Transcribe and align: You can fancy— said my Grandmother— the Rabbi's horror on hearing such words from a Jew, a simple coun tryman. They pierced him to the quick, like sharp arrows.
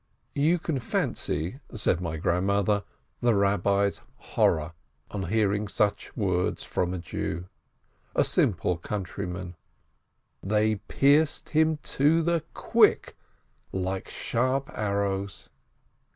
You 0.33 0.57
can 0.57 0.79
fancy— 0.79 1.59
said 1.75 2.01
my 2.01 2.17
Grandmother— 2.17 2.83
the 3.21 3.35
Rabbi's 3.35 4.01
horror 4.15 4.71
on 5.11 5.27
hearing 5.29 5.67
such 5.67 6.17
words 6.17 6.63
from 6.63 6.91
a 6.91 6.97
Jew, 6.97 7.45
a 8.15 8.23
simple 8.23 8.79
coun 8.79 9.03
tryman. 9.03 9.53
They 10.41 10.77
pierced 10.77 11.49
him 11.49 11.77
to 11.83 12.23
the 12.23 12.43
quick, 12.55 13.15
like 13.71 14.09
sharp 14.09 14.71
arrows. 14.73 15.51